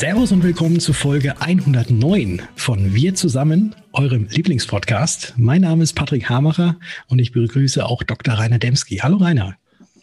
[0.00, 5.34] Servus und willkommen zu Folge 109 von Wir zusammen, eurem Lieblingspodcast.
[5.36, 8.32] Mein Name ist Patrick Hamacher und ich begrüße auch Dr.
[8.32, 9.00] Rainer Demski.
[9.02, 9.58] Hallo Rainer.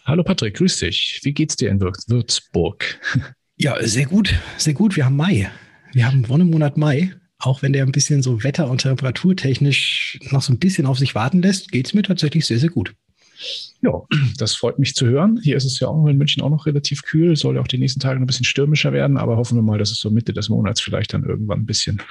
[0.06, 1.22] Hallo Patrick, grüß dich.
[1.24, 3.00] Wie geht's dir in Würzburg?
[3.58, 4.96] Ja, sehr gut, sehr gut.
[4.96, 5.50] Wir haben Mai.
[5.92, 7.16] Wir haben Wonnemonat Mai.
[7.40, 11.16] Auch wenn der ein bisschen so wetter- und temperaturtechnisch noch so ein bisschen auf sich
[11.16, 12.94] warten lässt, geht's mir tatsächlich sehr, sehr gut.
[13.82, 14.02] Ja,
[14.38, 15.40] das freut mich zu hören.
[15.44, 17.78] Hier ist es ja auch in München auch noch relativ kühl, soll ja auch die
[17.78, 20.50] nächsten Tage ein bisschen stürmischer werden, aber hoffen wir mal, dass es so Mitte des
[20.50, 22.02] Monats vielleicht dann irgendwann ein bisschen,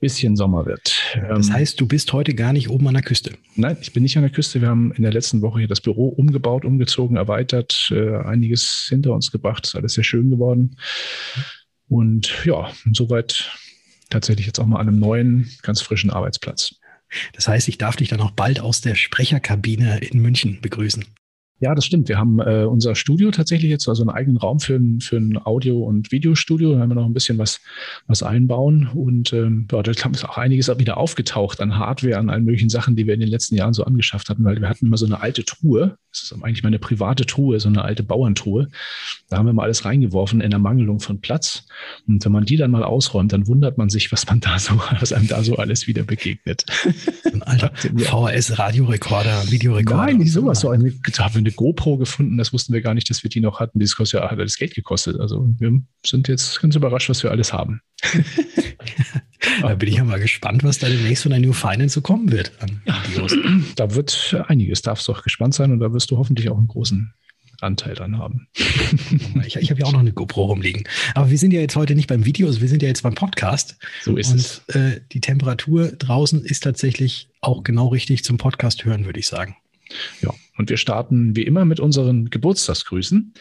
[0.00, 0.94] bisschen Sommer wird.
[1.28, 3.32] Das ähm, heißt, du bist heute gar nicht oben an der Küste?
[3.56, 4.60] Nein, ich bin nicht an der Küste.
[4.60, 9.14] Wir haben in der letzten Woche hier das Büro umgebaut, umgezogen, erweitert, äh, einiges hinter
[9.14, 9.66] uns gebracht.
[9.66, 10.76] Ist alles sehr schön geworden.
[11.88, 13.50] Und ja, soweit
[14.10, 16.74] tatsächlich jetzt auch mal an einem neuen, ganz frischen Arbeitsplatz.
[17.32, 21.04] Das heißt, ich darf dich dann auch bald aus der Sprecherkabine in München begrüßen.
[21.60, 22.08] Ja, das stimmt.
[22.08, 25.38] Wir haben äh, unser Studio tatsächlich jetzt, also einen eigenen Raum für ein, für ein
[25.44, 26.74] Audio- und Videostudio.
[26.74, 27.60] Da haben wir noch ein bisschen was,
[28.08, 28.88] was einbauen.
[28.92, 32.96] Und ähm, ja, da ist auch einiges wieder aufgetaucht an Hardware, an allen möglichen Sachen,
[32.96, 35.20] die wir in den letzten Jahren so angeschafft hatten, weil wir hatten immer so eine
[35.20, 35.96] alte Truhe.
[36.10, 38.68] Das ist eigentlich meine private Truhe, so eine alte Bauerntruhe.
[39.28, 41.66] Da haben wir mal alles reingeworfen in der Mangelung von Platz.
[42.06, 44.74] Und wenn man die dann mal ausräumt, dann wundert man sich, was man da so,
[45.00, 46.64] was einem da so alles wieder begegnet.
[47.32, 50.04] Ein alter VHS-Radiorekorder, Videorekorder.
[50.04, 50.60] Nein, nicht sowas.
[50.60, 50.92] So eine,
[51.44, 53.78] eine GoPro gefunden, das wussten wir gar nicht, dass wir die noch hatten.
[53.78, 55.20] Das kostet ja, hat das Geld gekostet.
[55.20, 57.80] Also wir sind jetzt ganz überrascht, was wir alles haben.
[59.62, 62.30] da bin ich ja mal gespannt, was da demnächst von der New Finance so kommen
[62.32, 63.34] wird an Videos.
[63.76, 66.68] Da wird einiges, darfst du auch gespannt sein und da wirst du hoffentlich auch einen
[66.68, 67.12] großen
[67.60, 68.48] Anteil dran haben.
[69.46, 70.84] ich, ich habe ja auch noch eine GoPro rumliegen.
[71.14, 73.76] Aber wir sind ja jetzt heute nicht beim Video, wir sind ja jetzt beim Podcast.
[74.02, 74.62] So ist und, es.
[74.68, 79.56] Äh, die Temperatur draußen ist tatsächlich auch genau richtig zum Podcast hören, würde ich sagen.
[80.20, 83.34] Ja, und wir starten wie immer mit unseren Geburtstagsgrüßen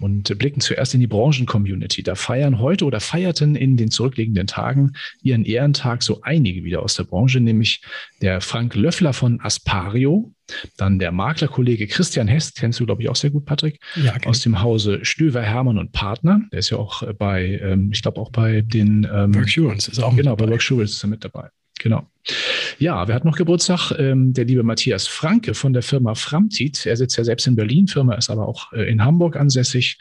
[0.00, 2.02] und blicken zuerst in die Branchen-Community.
[2.02, 6.94] Da feiern heute oder feierten in den zurückliegenden Tagen ihren Ehrentag so einige wieder aus
[6.94, 7.82] der Branche, nämlich
[8.22, 10.32] der Frank Löffler von Aspario,
[10.76, 14.40] dann der Maklerkollege Christian Hess, kennst du, glaube ich, auch sehr gut, Patrick, ja, aus
[14.40, 16.40] dem Hause Stöver, Hermann und Partner.
[16.50, 20.16] Der ist ja auch bei, ähm, ich glaube, auch bei den ähm, Worksurance ist auch
[20.16, 21.50] Genau, bei Worksurance ist er mit dabei.
[21.80, 22.06] Genau.
[22.78, 23.92] Ja, wer hat noch Geburtstag?
[23.98, 26.84] Ähm, der liebe Matthias Franke von der Firma Framtit.
[26.84, 29.98] Er sitzt ja selbst in Berlin, Firma ist aber auch äh, in Hamburg ansässig.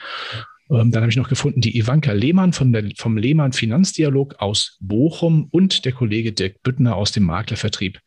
[0.69, 4.77] Ähm, dann habe ich noch gefunden die Ivanka Lehmann von der, vom Lehmann Finanzdialog aus
[4.81, 7.99] Bochum und der Kollege Dirk Büttner aus dem Maklervertrieb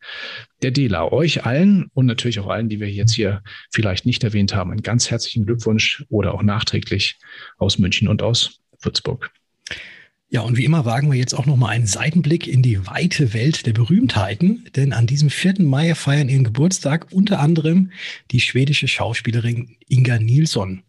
[0.61, 1.11] der DELA.
[1.11, 3.41] Euch allen und natürlich auch allen, die wir jetzt hier
[3.71, 7.17] vielleicht nicht erwähnt haben, einen ganz herzlichen Glückwunsch oder auch nachträglich
[7.57, 9.31] aus München und aus Würzburg.
[10.33, 13.67] Ja, und wie immer wagen wir jetzt auch nochmal einen Seitenblick in die weite Welt
[13.67, 15.61] der Berühmtheiten, denn an diesem 4.
[15.61, 17.91] Mai feiern ihren Geburtstag unter anderem
[18.31, 20.81] die schwedische Schauspielerin Inga Nilsson,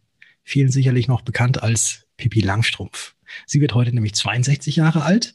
[0.45, 3.17] vielen sicherlich noch bekannt als Pippi Langstrumpf.
[3.45, 5.35] Sie wird heute nämlich 62 Jahre alt.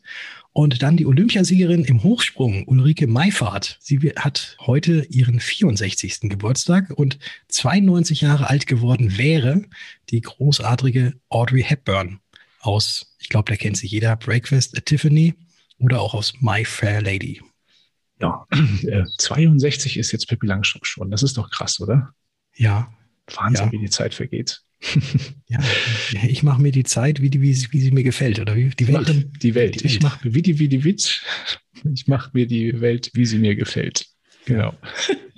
[0.53, 3.77] Und dann die Olympiasiegerin im Hochsprung, Ulrike Meifahrt.
[3.79, 6.21] Sie hat heute ihren 64.
[6.21, 7.19] Geburtstag und
[7.49, 9.65] 92 Jahre alt geworden wäre
[10.09, 12.19] die großartige Audrey Hepburn
[12.59, 15.35] aus, ich glaube, da kennt sich jeder, Breakfast at Tiffany
[15.79, 17.41] oder auch aus My Fair Lady.
[18.21, 18.45] Ja,
[18.83, 21.09] äh, 62 ist jetzt Pippi Langstrumpf schon.
[21.09, 22.13] Das ist doch krass, oder?
[22.55, 22.91] Ja.
[23.33, 23.71] Wahnsinn, ja.
[23.71, 24.61] wie die Zeit vergeht.
[25.47, 25.59] ja,
[26.27, 28.87] ich mache mir die Zeit, wie, die, wie, wie, sie mir gefällt, oder wie die
[28.87, 29.07] Welt.
[29.07, 29.43] Die Welt.
[29.43, 29.85] Die Welt.
[29.85, 31.21] Ich mache wie die, wie die Witz.
[31.93, 34.05] Ich mache mir die Welt, wie sie mir gefällt.
[34.45, 34.73] Genau.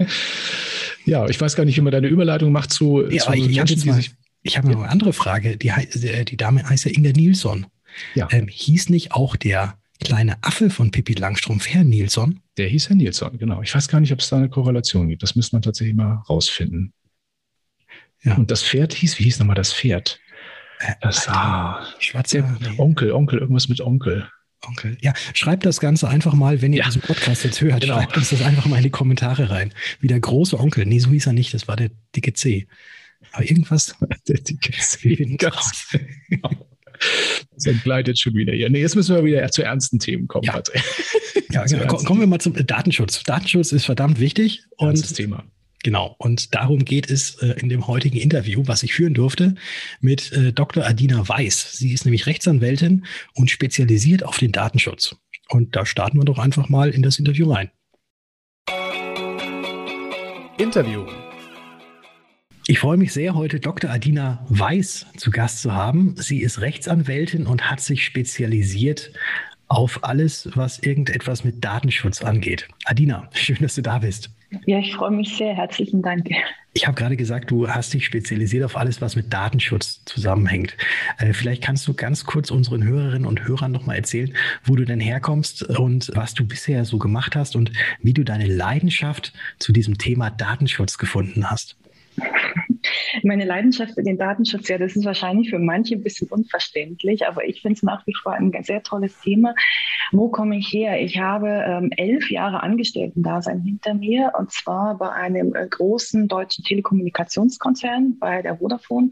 [1.06, 3.92] ja, ich weiß gar nicht, wie man deine Überleitung macht zu, ja, zu Menschen, die
[3.92, 4.12] sich
[4.44, 5.58] ich habe noch eine andere Frage.
[5.58, 7.68] Die, äh, die Dame heißt ja Inga Nilsson.
[8.16, 8.28] Ja.
[8.32, 12.40] Ähm, hieß nicht auch der kleine Affe von Pippi Langstrumpf Herr Nilsson?
[12.58, 13.62] Der hieß Herr Nilsson, genau.
[13.62, 15.24] Ich weiß gar nicht, ob es da eine Korrelation gibt.
[15.24, 16.94] Das müsste man tatsächlich mal rausfinden.
[18.24, 18.36] Ja.
[18.36, 20.20] Und das Pferd hieß, wie hieß nochmal das Pferd?
[20.80, 22.44] Äh, das ah, schwarze
[22.78, 24.30] Onkel, Onkel, irgendwas mit Onkel.
[24.64, 24.98] Onkel.
[25.02, 26.86] Ja, schreibt das Ganze einfach mal, wenn ihr ja.
[26.86, 27.82] diesen Podcast jetzt hört.
[27.82, 27.96] Genau.
[27.96, 29.74] Schreibt uns das einfach mal in die Kommentare rein.
[30.00, 30.86] Wie der große Onkel.
[30.86, 31.54] Nee, so hieß er nicht.
[31.54, 32.68] Das war der dicke C.
[33.32, 33.96] Aber irgendwas.
[37.56, 38.70] Das entgleitet schon wieder hier.
[38.70, 40.44] Nee, jetzt müssen wir wieder zu ernsten Themen kommen.
[40.44, 40.62] Ja,
[41.52, 41.98] ja genau.
[41.98, 43.24] kommen wir mal zum Datenschutz.
[43.24, 44.64] Datenschutz ist verdammt wichtig.
[44.78, 45.44] Und das Thema.
[45.84, 49.56] Genau, und darum geht es äh, in dem heutigen Interview, was ich führen durfte,
[50.00, 50.86] mit äh, Dr.
[50.86, 51.74] Adina Weiß.
[51.74, 55.16] Sie ist nämlich Rechtsanwältin und spezialisiert auf den Datenschutz.
[55.50, 57.72] Und da starten wir doch einfach mal in das Interview rein.
[60.60, 61.08] Interview.
[62.72, 63.90] Ich freue mich sehr, heute Dr.
[63.90, 66.16] Adina Weiß zu Gast zu haben.
[66.16, 69.12] Sie ist Rechtsanwältin und hat sich spezialisiert
[69.68, 72.70] auf alles, was irgendetwas mit Datenschutz angeht.
[72.86, 74.30] Adina, schön, dass du da bist.
[74.68, 75.54] Ja, ich freue mich sehr.
[75.54, 76.30] Herzlichen Dank.
[76.72, 80.78] Ich habe gerade gesagt, du hast dich spezialisiert auf alles, was mit Datenschutz zusammenhängt.
[81.18, 84.34] Äh, vielleicht kannst du ganz kurz unseren Hörerinnen und Hörern nochmal erzählen,
[84.64, 88.48] wo du denn herkommst und was du bisher so gemacht hast und wie du deine
[88.48, 91.76] Leidenschaft zu diesem Thema Datenschutz gefunden hast.
[93.24, 97.46] Meine Leidenschaft für den Datenschutz, ja, das ist wahrscheinlich für manche ein bisschen unverständlich, aber
[97.46, 99.54] ich finde es nach wie vor ein sehr tolles Thema.
[100.12, 101.02] Wo komme ich her?
[101.02, 106.64] Ich habe ähm, elf Jahre Angestellten-Dasein hinter mir und zwar bei einem äh, großen deutschen
[106.64, 109.10] Telekommunikationskonzern, bei der Vodafone,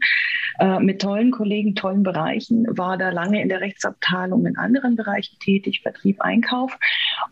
[0.58, 5.38] äh, mit tollen Kollegen, tollen Bereichen, war da lange in der Rechtsabteilung in anderen Bereichen
[5.38, 6.78] tätig, Vertrieb, Einkauf.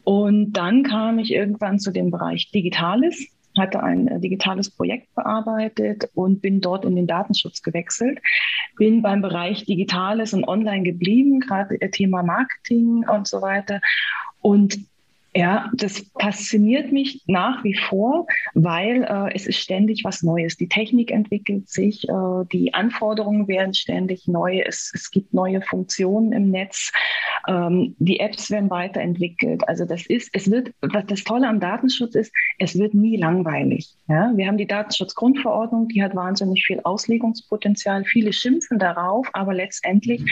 [0.05, 6.08] Und dann kam ich irgendwann zu dem Bereich Digitales hatte ein äh, digitales Projekt bearbeitet
[6.14, 8.20] und bin dort in den Datenschutz gewechselt.
[8.76, 13.81] Bin beim Bereich Digitales und Online geblieben, gerade Thema Marketing und so weiter.
[14.40, 14.78] Und
[15.35, 20.57] ja, das fasziniert mich nach wie vor, weil äh, es ist ständig was Neues.
[20.57, 26.33] Die Technik entwickelt sich, äh, die Anforderungen werden ständig neu, es, es gibt neue Funktionen
[26.33, 26.93] im Netz,
[27.47, 29.69] ähm, die Apps werden weiterentwickelt.
[29.69, 33.95] Also das ist, es wird, was das Tolle am Datenschutz ist, es wird nie langweilig.
[34.09, 34.33] Ja?
[34.35, 38.05] Wir haben die Datenschutzgrundverordnung, die hat wahnsinnig viel Auslegungspotenzial.
[38.05, 40.23] Viele schimpfen darauf, aber letztendlich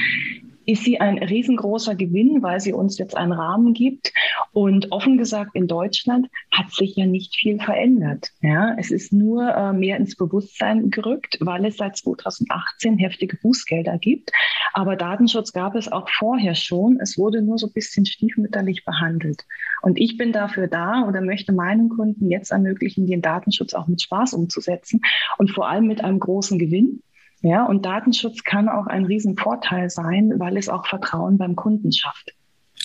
[0.66, 4.12] ist sie ein riesengroßer Gewinn, weil sie uns jetzt einen Rahmen gibt.
[4.52, 8.32] Und offen gesagt, in Deutschland hat sich ja nicht viel verändert.
[8.42, 13.98] Ja, es ist nur äh, mehr ins Bewusstsein gerückt, weil es seit 2018 heftige Bußgelder
[13.98, 14.32] gibt.
[14.72, 16.98] Aber Datenschutz gab es auch vorher schon.
[17.00, 19.44] Es wurde nur so ein bisschen stiefmütterlich behandelt.
[19.82, 24.02] Und ich bin dafür da oder möchte meinen Kunden jetzt ermöglichen, den Datenschutz auch mit
[24.02, 25.00] Spaß umzusetzen
[25.38, 27.02] und vor allem mit einem großen Gewinn.
[27.42, 32.32] Ja, und Datenschutz kann auch ein Riesenvorteil sein, weil es auch Vertrauen beim Kunden schafft.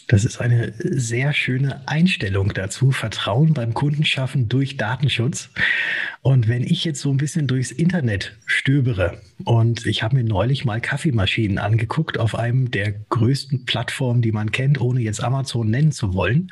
[0.08, 2.92] Das ist eine sehr schöne Einstellung dazu.
[2.92, 5.50] Vertrauen beim Kunden schaffen durch Datenschutz.
[6.22, 10.66] Und wenn ich jetzt so ein bisschen durchs Internet stöbere und ich habe mir neulich
[10.66, 15.92] mal Kaffeemaschinen angeguckt auf einem der größten Plattformen, die man kennt, ohne jetzt Amazon nennen
[15.92, 16.52] zu wollen.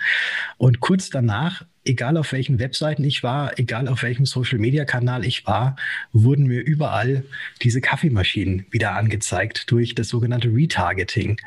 [0.57, 5.75] Und kurz danach egal auf welchen Webseiten ich war, egal auf welchem Social-Media-Kanal ich war,
[6.13, 7.23] wurden mir überall
[7.61, 11.41] diese Kaffeemaschinen wieder angezeigt durch das sogenannte Retargeting.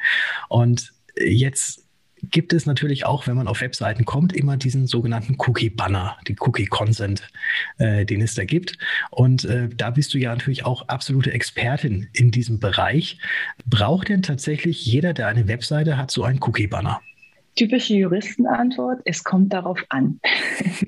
[0.48, 1.84] Und jetzt
[2.30, 7.28] gibt es natürlich auch, wenn man auf Webseiten kommt, immer diesen sogenannten Cookie-Banner, die Cookie-Consent,
[7.78, 8.78] äh, den es da gibt.
[9.10, 13.18] Und äh, da bist du ja natürlich auch absolute Expertin in diesem Bereich.
[13.66, 17.00] Braucht denn tatsächlich jeder, der eine Webseite hat, so einen Cookie-Banner?
[17.56, 20.20] Typische Juristenantwort, es kommt darauf an.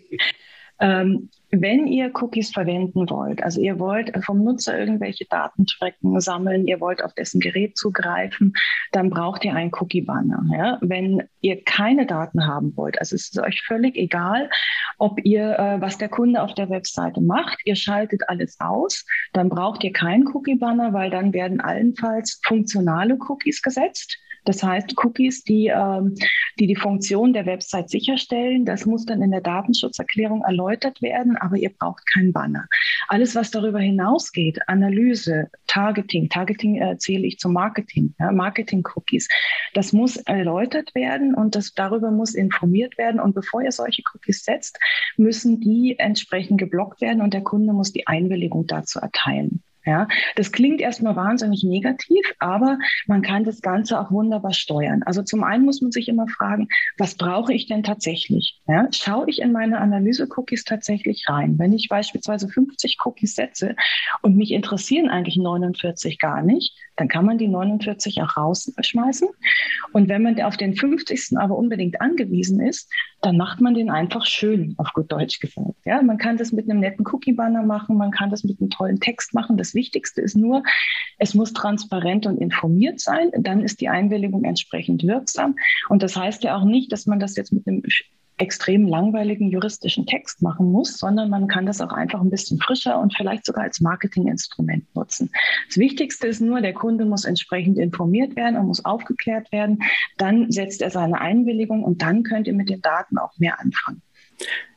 [0.81, 1.29] ähm,
[1.61, 6.81] wenn ihr Cookies verwenden wollt, also ihr wollt vom Nutzer irgendwelche Daten tracken, sammeln, ihr
[6.81, 8.55] wollt auf dessen Gerät zugreifen,
[8.93, 10.45] dann braucht ihr einen Cookie-Banner.
[10.53, 10.79] Ja?
[10.81, 14.51] Wenn ihr keine Daten haben wollt, also es ist euch völlig egal,
[14.99, 19.49] ob ihr, äh, was der Kunde auf der Webseite macht, ihr schaltet alles aus, dann
[19.49, 24.19] braucht ihr keinen Cookie-Banner, weil dann werden allenfalls funktionale Cookies gesetzt.
[24.45, 26.15] Das heißt, Cookies, die, ähm,
[26.59, 31.57] die die Funktion der Website sicherstellen, das muss dann in der Datenschutzerklärung erläutert werden, aber
[31.57, 32.67] ihr braucht keinen Banner.
[33.09, 39.29] Alles, was darüber hinausgeht, Analyse, Targeting, Targeting äh, zähle ich zum Marketing, ja, Marketing-Cookies,
[39.75, 43.21] das muss erläutert werden und das, darüber muss informiert werden.
[43.21, 44.79] Und bevor ihr solche Cookies setzt,
[45.17, 49.63] müssen die entsprechend geblockt werden und der Kunde muss die Einwilligung dazu erteilen.
[49.87, 55.03] Ja, das klingt erstmal wahnsinnig negativ, aber man kann das Ganze auch wunderbar steuern.
[55.05, 58.63] Also zum einen muss man sich immer fragen, was brauche ich denn tatsächlich?
[58.67, 61.59] Ja, schaue ich in meine Analyse-Cookies tatsächlich rein?
[61.59, 63.77] Wenn ich beispielsweise 50 Cookies setze
[64.23, 69.29] und mich interessieren eigentlich 49 gar nicht, dann kann man die 49 auch rausschmeißen.
[69.93, 71.37] Und wenn man auf den 50.
[71.37, 72.91] aber unbedingt angewiesen ist,
[73.25, 75.75] dann macht man den einfach schön, auf gut Deutsch gesagt.
[75.85, 79.01] Ja, man kann das mit einem netten Cookie-Banner machen, man kann das mit einem tollen
[79.01, 79.57] Text machen.
[79.57, 80.63] Das Wichtigste ist nur,
[81.19, 83.31] es muss transparent und informiert sein.
[83.39, 85.57] Dann ist die Einwilligung entsprechend wirksam.
[85.89, 87.83] Und das heißt ja auch nicht, dass man das jetzt mit einem
[88.37, 93.01] extrem langweiligen juristischen Text machen muss, sondern man kann das auch einfach ein bisschen frischer
[93.01, 95.31] und vielleicht sogar als Marketinginstrument nutzen.
[95.69, 99.83] Das Wichtigste ist nur, der Kunde muss entsprechend informiert werden und muss aufgeklärt werden.
[100.19, 104.03] Dann setzt er seine Einwilligung und dann könnt ihr mit den Daten auch mehr anfangen.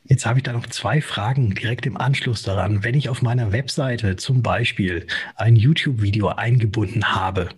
[0.04, 2.84] Jetzt habe ich da noch zwei Fragen direkt im Anschluss daran.
[2.84, 7.50] Wenn ich auf meiner Webseite zum Beispiel ein YouTube-Video eingebunden habe,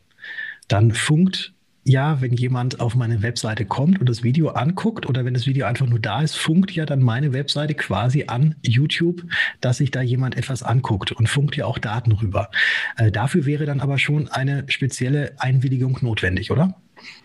[0.66, 1.52] dann funkt
[1.84, 5.66] ja, wenn jemand auf meine Webseite kommt und das Video anguckt oder wenn das Video
[5.66, 9.22] einfach nur da ist, funkt ja dann meine Webseite quasi an YouTube,
[9.60, 12.50] dass sich da jemand etwas anguckt und funkt ja auch Daten rüber.
[12.96, 16.74] Äh, dafür wäre dann aber schon eine spezielle Einwilligung notwendig, oder?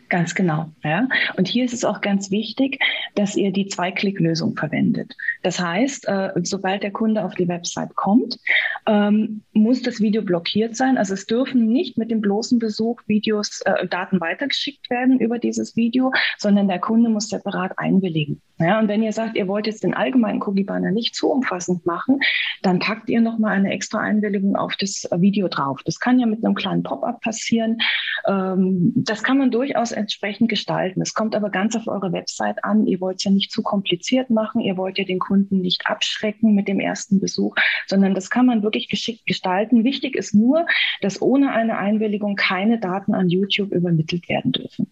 [0.09, 0.67] Ganz genau.
[0.83, 1.07] Ja.
[1.35, 2.79] Und hier ist es auch ganz wichtig,
[3.15, 5.15] dass ihr die Zwei-Klick-Lösung verwendet.
[5.41, 8.37] Das heißt, äh, sobald der Kunde auf die Website kommt,
[8.85, 10.97] ähm, muss das Video blockiert sein.
[10.97, 15.75] Also es dürfen nicht mit dem bloßen Besuch Videos, äh, Daten weitergeschickt werden über dieses
[15.75, 18.41] Video, sondern der Kunde muss separat einwilligen.
[18.57, 22.19] Ja, und wenn ihr sagt, ihr wollt jetzt den allgemeinen Cookie-Banner nicht zu umfassend machen,
[22.61, 25.81] dann packt ihr nochmal eine extra Einwilligung auf das Video drauf.
[25.83, 27.79] Das kann ja mit einem kleinen Pop-up passieren.
[28.25, 31.01] Ähm, das kann man durchaus entsprechend gestalten.
[31.01, 32.87] Es kommt aber ganz auf eure Website an.
[32.87, 34.61] Ihr wollt es ja nicht zu kompliziert machen.
[34.61, 37.55] Ihr wollt ja den Kunden nicht abschrecken mit dem ersten Besuch,
[37.87, 39.83] sondern das kann man wirklich geschickt gestalten.
[39.83, 40.65] Wichtig ist nur,
[41.01, 44.87] dass ohne eine Einwilligung keine Daten an YouTube übermittelt werden dürfen.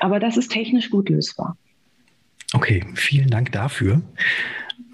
[0.00, 1.56] Aber das ist technisch gut lösbar.
[2.54, 4.02] Okay, vielen Dank dafür.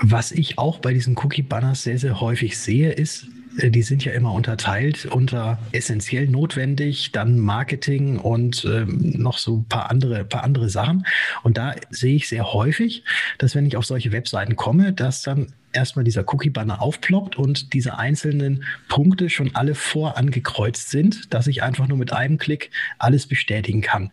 [0.01, 3.27] Was ich auch bei diesen Cookie-Banners sehr, sehr häufig sehe, ist,
[3.59, 9.65] die sind ja immer unterteilt unter essentiell notwendig, dann Marketing und ähm, noch so ein
[9.65, 11.07] paar andere, paar andere Sachen.
[11.43, 13.03] Und da sehe ich sehr häufig,
[13.39, 17.99] dass wenn ich auf solche Webseiten komme, dass dann erstmal dieser Cookie-Banner aufploppt und diese
[17.99, 23.81] einzelnen Punkte schon alle vorangekreuzt sind, dass ich einfach nur mit einem Klick alles bestätigen
[23.81, 24.13] kann.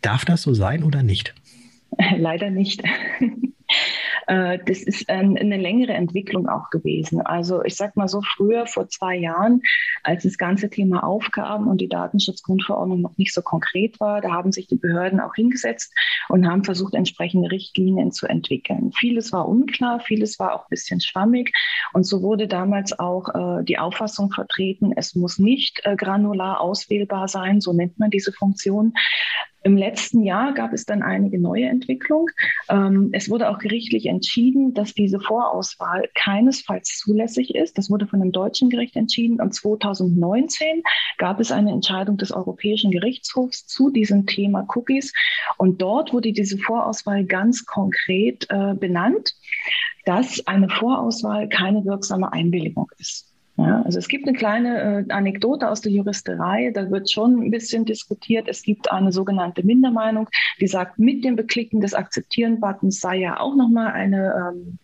[0.00, 1.34] Darf das so sein oder nicht?
[2.16, 2.82] Leider nicht.
[4.28, 7.22] Äh, das ist eine längere Entwicklung auch gewesen.
[7.22, 9.62] Also ich sag mal so früher, vor zwei Jahren,
[10.02, 14.52] als das ganze Thema aufkam und die Datenschutzgrundverordnung noch nicht so konkret war, da haben
[14.52, 15.94] sich die Behörden auch hingesetzt
[16.28, 18.92] und haben versucht, entsprechende Richtlinien zu entwickeln.
[18.92, 21.52] Vieles war unklar, vieles war auch ein bisschen schwammig.
[21.94, 27.28] Und so wurde damals auch äh, die Auffassung vertreten, es muss nicht äh, granular auswählbar
[27.28, 28.92] sein, so nennt man diese Funktion,
[29.62, 32.32] im letzten Jahr gab es dann einige neue Entwicklungen.
[32.68, 37.76] Ähm, es wurde auch gerichtlich entschieden, dass diese Vorauswahl keinesfalls zulässig ist.
[37.76, 39.40] Das wurde von einem deutschen Gericht entschieden.
[39.40, 40.82] Und 2019
[41.18, 45.12] gab es eine Entscheidung des Europäischen Gerichtshofs zu diesem Thema Cookies.
[45.56, 49.34] Und dort wurde diese Vorauswahl ganz konkret äh, benannt,
[50.04, 53.27] dass eine Vorauswahl keine wirksame Einwilligung ist.
[53.58, 57.50] Ja, also es gibt eine kleine äh, Anekdote aus der Juristerei, da wird schon ein
[57.50, 58.46] bisschen diskutiert.
[58.46, 60.28] Es gibt eine sogenannte Mindermeinung,
[60.60, 64.78] die sagt, mit dem Beklicken des Akzeptieren-Buttons sei ja auch nochmal eine ähm,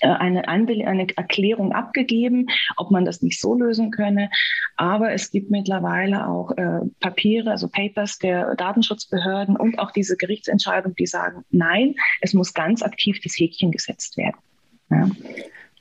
[0.00, 4.28] äh, eine, eine Erklärung abgegeben, ob man das nicht so lösen könne.
[4.76, 10.94] Aber es gibt mittlerweile auch äh, Papiere, also Papers der Datenschutzbehörden und auch diese Gerichtsentscheidung,
[10.96, 14.36] die sagen, nein, es muss ganz aktiv das Häkchen gesetzt werden.
[14.90, 15.08] Ja.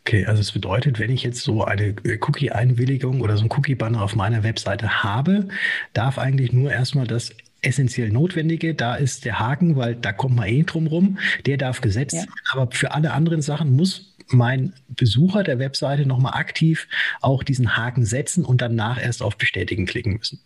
[0.07, 4.03] Okay, also es bedeutet, wenn ich jetzt so eine äh, Cookie-Einwilligung oder so ein Cookie-Banner
[4.03, 5.47] auf meiner Webseite habe,
[5.93, 10.47] darf eigentlich nur erstmal das essentiell Notwendige, da ist der Haken, weil da kommt man
[10.47, 12.25] eh drum rum, der darf gesetzt ja.
[12.51, 16.87] Aber für alle anderen Sachen muss mein Besucher der Webseite nochmal aktiv
[17.21, 20.39] auch diesen Haken setzen und danach erst auf Bestätigen klicken müssen.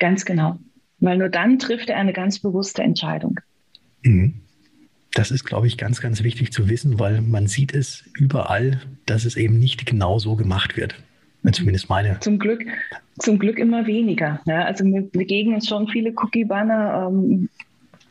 [0.00, 0.58] Ganz genau.
[0.98, 3.38] Weil nur dann trifft er eine ganz bewusste Entscheidung.
[4.02, 4.40] Mhm.
[5.16, 9.24] Das ist, glaube ich, ganz, ganz wichtig zu wissen, weil man sieht es überall, dass
[9.24, 10.94] es eben nicht genau so gemacht wird.
[11.52, 12.20] Zumindest meine.
[12.20, 12.66] Zum Glück,
[13.18, 14.40] zum Glück immer weniger.
[14.44, 17.48] Ja, also wir begegnen schon viele Cookie-Banner, ähm,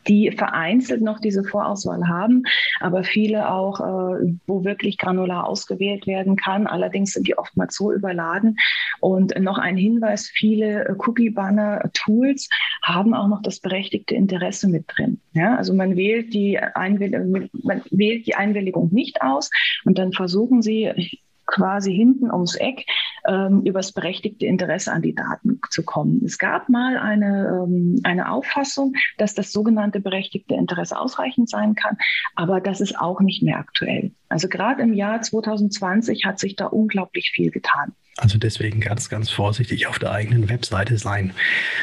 [0.08, 2.44] die vereinzelt noch diese Vorauswahl haben,
[2.80, 6.66] aber viele auch, äh, wo wirklich granular ausgewählt werden kann.
[6.66, 8.56] Allerdings sind die oftmals so überladen.
[9.00, 12.48] Und noch ein Hinweis, viele Cookie-Banner-Tools
[12.82, 15.20] haben auch noch das berechtigte Interesse mit drin.
[15.32, 19.50] Ja, also man wählt die man wählt die Einwilligung nicht aus
[19.84, 22.86] und dann versuchen sie quasi hinten ums Eck
[23.26, 26.22] ähm, übers berechtigte Interesse an die Daten zu kommen.
[26.24, 31.96] Es gab mal eine, ähm, eine Auffassung, dass das sogenannte berechtigte Interesse ausreichend sein kann,
[32.34, 34.12] aber das ist auch nicht mehr aktuell.
[34.28, 37.92] Also gerade im Jahr 2020 hat sich da unglaublich viel getan.
[38.18, 41.34] Also deswegen ganz, ganz vorsichtig auf der eigenen Webseite sein.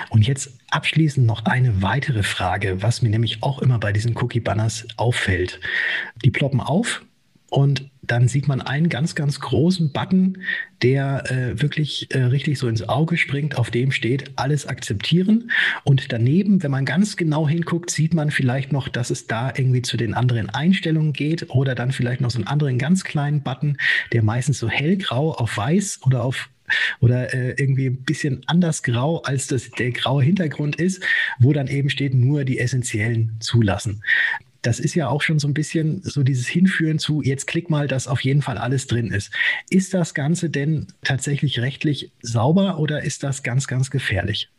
[0.10, 4.88] Und jetzt abschließend noch eine weitere Frage, was mir nämlich auch immer bei diesen Cookie-Banners
[4.98, 5.60] auffällt.
[6.26, 7.04] Die ploppen auf,
[7.54, 10.40] und dann sieht man einen ganz, ganz großen Button,
[10.82, 15.52] der äh, wirklich äh, richtig so ins Auge springt, auf dem steht alles akzeptieren.
[15.84, 19.84] Und daneben, wenn man ganz genau hinguckt, sieht man vielleicht noch, dass es da irgendwie
[19.84, 23.78] zu den anderen Einstellungen geht oder dann vielleicht noch so einen anderen ganz kleinen Button,
[24.14, 26.50] der meistens so hellgrau auf weiß oder auf
[27.02, 31.04] oder äh, irgendwie ein bisschen anders grau, als das der graue Hintergrund ist,
[31.38, 34.02] wo dann eben steht nur die essentiellen zulassen
[34.64, 37.88] das ist ja auch schon so ein bisschen so dieses Hinführen zu, jetzt klick mal,
[37.88, 39.32] dass auf jeden Fall alles drin ist.
[39.70, 44.50] Ist das Ganze denn tatsächlich rechtlich sauber oder ist das ganz, ganz gefährlich?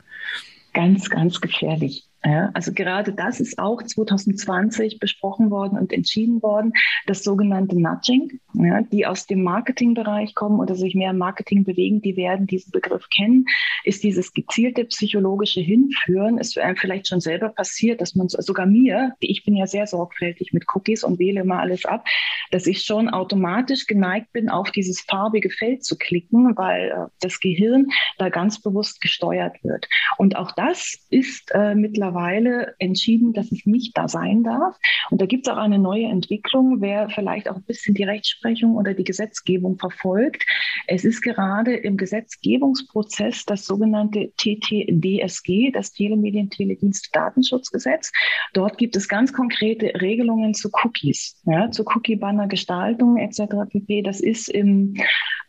[0.72, 2.04] Ganz, ganz gefährlich.
[2.24, 6.72] Ja, also gerade das ist auch 2020 besprochen worden und entschieden worden,
[7.06, 8.40] das sogenannte Nudging.
[8.54, 12.70] Ja, die aus dem Marketingbereich kommen oder sich mehr im Marketing bewegen, die werden diesen
[12.70, 13.46] Begriff kennen,
[13.82, 16.38] ist dieses gezielte psychologische Hinführen.
[16.38, 20.52] Es einem vielleicht schon selber passiert, dass man sogar mir, ich bin ja sehr sorgfältig
[20.52, 22.06] mit Cookies und wähle immer alles ab,
[22.50, 27.40] dass ich schon automatisch geneigt bin, auf dieses farbige Feld zu klicken, weil äh, das
[27.40, 29.88] Gehirn da ganz bewusst gesteuert wird.
[30.16, 34.76] Und auch das ist äh, mittlerweile entschieden, dass es nicht da sein darf.
[35.10, 38.43] Und da gibt es auch eine neue Entwicklung, wer vielleicht auch ein bisschen die Rechtsprechung
[38.44, 40.44] oder die Gesetzgebung verfolgt.
[40.86, 48.12] Es ist gerade im Gesetzgebungsprozess das sogenannte TTDSG, das Telemedien-Teledienst-Datenschutzgesetz.
[48.52, 53.70] Dort gibt es ganz konkrete Regelungen zu Cookies, ja, zu Cookie-Banner-Gestaltung etc.
[53.70, 54.02] pp.
[54.02, 54.94] Das ist im,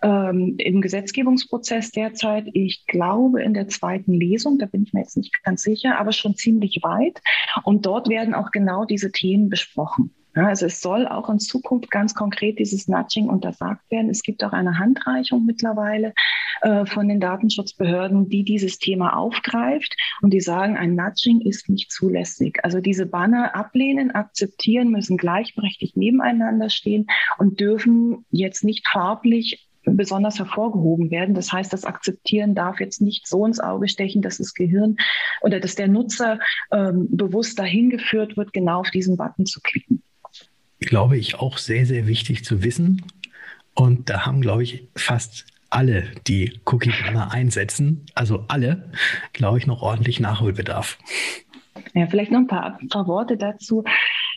[0.01, 5.17] ähm, im Gesetzgebungsprozess derzeit, ich glaube, in der zweiten Lesung, da bin ich mir jetzt
[5.17, 7.21] nicht ganz sicher, aber schon ziemlich weit.
[7.63, 10.13] Und dort werden auch genau diese Themen besprochen.
[10.35, 14.09] Ja, also es soll auch in Zukunft ganz konkret dieses Nudging untersagt werden.
[14.09, 16.13] Es gibt auch eine Handreichung mittlerweile
[16.61, 21.89] äh, von den Datenschutzbehörden, die dieses Thema aufgreift und die sagen, ein Nudging ist nicht
[21.89, 22.59] zulässig.
[22.63, 30.39] Also diese Banner ablehnen, akzeptieren, müssen gleichberechtigt nebeneinander stehen und dürfen jetzt nicht farblich besonders
[30.39, 31.35] hervorgehoben werden.
[31.35, 34.97] Das heißt, das Akzeptieren darf jetzt nicht so ins Auge stechen, dass das Gehirn
[35.41, 36.39] oder dass der Nutzer
[36.73, 40.03] ähm, bewusst dahin geführt wird, genau auf diesen Button zu klicken
[40.79, 43.05] glaube ich, auch sehr, sehr wichtig zu wissen.
[43.73, 48.91] Und da haben, glaube ich, fast alle, die Cookie Banner einsetzen, also alle,
[49.33, 50.97] glaube ich, noch ordentlich Nachholbedarf.
[51.93, 53.83] Ja, vielleicht noch ein paar, ein paar Worte dazu.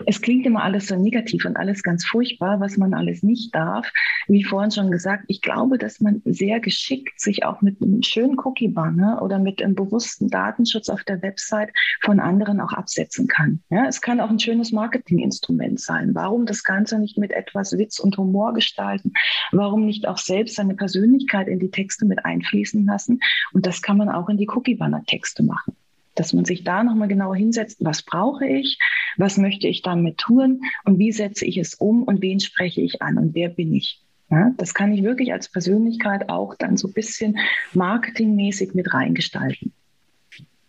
[0.06, 3.90] Es klingt immer alles so negativ und alles ganz furchtbar, was man alles nicht darf.
[4.26, 8.38] Wie vorhin schon gesagt, ich glaube, dass man sehr geschickt sich auch mit einem schönen
[8.38, 11.70] Cookie-Banner oder mit einem bewussten Datenschutz auf der Website
[12.02, 13.62] von anderen auch absetzen kann.
[13.70, 16.14] Ja, es kann auch ein schönes Marketinginstrument sein.
[16.14, 19.12] Warum das Ganze nicht mit etwas Witz und Humor gestalten?
[19.52, 23.20] Warum nicht auch selbst seine Persönlichkeit in die Texte mit einfließen lassen?
[23.52, 25.77] Und das kann man auch in die Cookie-Banner-Texte machen
[26.18, 28.78] dass man sich da nochmal genauer hinsetzt, was brauche ich,
[29.16, 33.02] was möchte ich damit tun und wie setze ich es um und wen spreche ich
[33.02, 34.02] an und wer bin ich.
[34.30, 37.38] Ja, das kann ich wirklich als Persönlichkeit auch dann so ein bisschen
[37.72, 39.72] marketingmäßig mit reingestalten.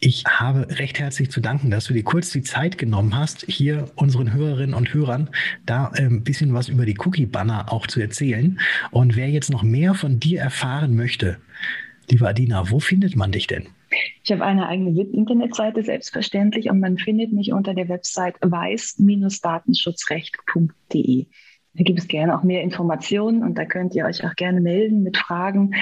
[0.01, 3.91] Ich habe recht herzlich zu danken, dass du dir kurz die Zeit genommen hast, hier
[3.95, 5.29] unseren Hörerinnen und Hörern
[5.65, 8.61] da ein ähm, bisschen was über die Cookie-Banner auch zu erzählen.
[8.91, 11.37] Und wer jetzt noch mehr von dir erfahren möchte,
[12.09, 13.67] liebe Adina, wo findet man dich denn?
[14.23, 21.27] Ich habe eine eigene Internetseite, selbstverständlich, und man findet mich unter der Website weiß-datenschutzrecht.de.
[21.75, 25.03] Da gibt es gerne auch mehr Informationen und da könnt ihr euch auch gerne melden
[25.03, 25.75] mit Fragen.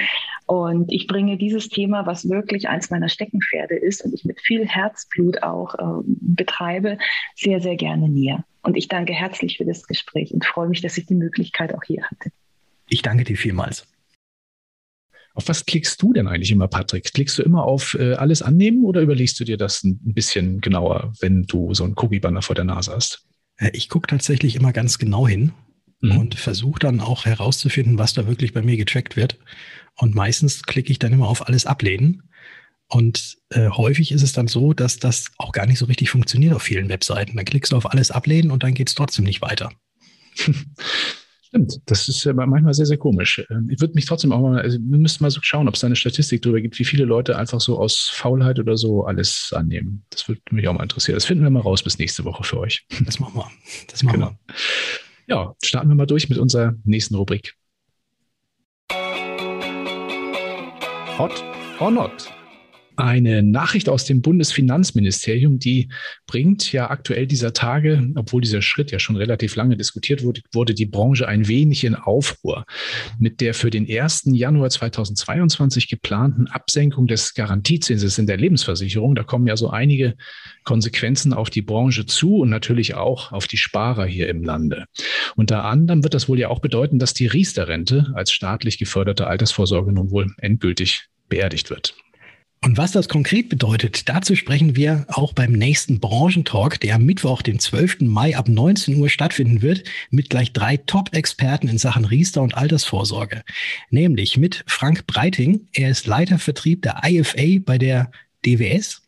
[0.46, 4.66] Und ich bringe dieses Thema, was wirklich eins meiner Steckenpferde ist und ich mit viel
[4.66, 6.98] Herzblut auch äh, betreibe,
[7.34, 8.44] sehr, sehr gerne näher.
[8.62, 11.84] Und ich danke herzlich für das Gespräch und freue mich, dass ich die Möglichkeit auch
[11.84, 12.30] hier hatte.
[12.88, 13.86] Ich danke dir vielmals.
[15.38, 17.12] Auf was klickst du denn eigentlich immer, Patrick?
[17.14, 21.12] Klickst du immer auf äh, alles annehmen oder überlegst du dir das ein bisschen genauer,
[21.20, 23.24] wenn du so einen Cookie-Banner vor der Nase hast?
[23.56, 25.52] Äh, ich gucke tatsächlich immer ganz genau hin
[26.00, 26.18] mhm.
[26.18, 29.38] und versuche dann auch herauszufinden, was da wirklich bei mir getrackt wird.
[29.94, 32.24] Und meistens klicke ich dann immer auf alles ablehnen.
[32.88, 36.52] Und äh, häufig ist es dann so, dass das auch gar nicht so richtig funktioniert
[36.52, 37.36] auf vielen Webseiten.
[37.36, 39.70] Dann klickst du auf alles ablehnen und dann geht es trotzdem nicht weiter.
[41.48, 43.42] Stimmt, das ist manchmal sehr, sehr komisch.
[43.50, 45.80] Ähm, ich würde mich trotzdem auch mal, also wir müssten mal so schauen, ob es
[45.80, 49.52] da eine Statistik darüber gibt, wie viele Leute einfach so aus Faulheit oder so alles
[49.56, 50.04] annehmen.
[50.10, 51.16] Das würde mich auch mal interessieren.
[51.16, 52.86] Das finden wir mal raus bis nächste Woche für euch.
[53.06, 53.50] Das machen wir.
[53.90, 54.36] Das machen genau.
[54.46, 54.54] wir.
[55.26, 57.54] Ja, starten wir mal durch mit unserer nächsten Rubrik.
[61.18, 61.44] Hot
[61.80, 62.37] or not?
[62.98, 65.88] Eine Nachricht aus dem Bundesfinanzministerium, die
[66.26, 70.74] bringt ja aktuell dieser Tage, obwohl dieser Schritt ja schon relativ lange diskutiert wurde, wurde
[70.74, 72.64] die Branche ein wenig in Aufruhr.
[73.18, 74.24] Mit der für den 1.
[74.32, 80.14] Januar 2022 geplanten Absenkung des Garantiezinses in der Lebensversicherung, da kommen ja so einige
[80.64, 84.86] Konsequenzen auf die Branche zu und natürlich auch auf die Sparer hier im Lande.
[85.36, 89.92] Unter anderem wird das wohl ja auch bedeuten, dass die Riester-Rente als staatlich geförderte Altersvorsorge
[89.92, 91.94] nun wohl endgültig beerdigt wird.
[92.60, 97.40] Und was das konkret bedeutet, dazu sprechen wir auch beim nächsten Branchentalk, der am Mittwoch,
[97.42, 98.00] den 12.
[98.00, 103.44] Mai ab 19 Uhr stattfinden wird, mit gleich drei Top-Experten in Sachen Riester und Altersvorsorge.
[103.90, 108.10] Nämlich mit Frank Breiting, er ist Leiter Vertrieb der IFA bei der
[108.44, 109.02] DWS,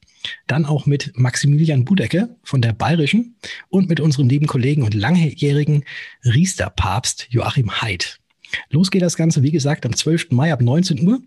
[0.47, 3.37] dann auch mit Maximilian Budecke von der Bayerischen
[3.69, 5.85] und mit unserem lieben Kollegen und langjährigen
[6.25, 8.20] Riester-Papst Joachim Haidt.
[8.71, 10.31] Los geht das Ganze, wie gesagt, am 12.
[10.31, 11.21] Mai ab 19 Uhr.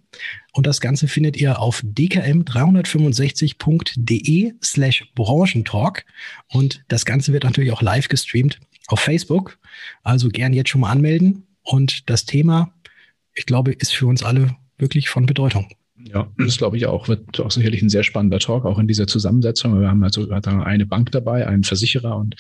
[0.54, 6.06] Und das Ganze findet ihr auf dkm365.de slash Branchentalk.
[6.50, 9.58] Und das Ganze wird natürlich auch live gestreamt auf Facebook.
[10.04, 11.48] Also gern jetzt schon mal anmelden.
[11.64, 12.74] Und das Thema,
[13.34, 15.70] ich glaube, ist für uns alle wirklich von Bedeutung.
[16.06, 17.08] Ja, das glaube ich auch.
[17.08, 19.80] Wird auch sicherlich ein sehr spannender Talk, auch in dieser Zusammensetzung.
[19.80, 22.36] Wir haben also eine Bank dabei, einen Versicherer und